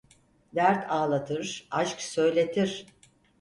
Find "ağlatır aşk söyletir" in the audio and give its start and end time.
0.91-2.85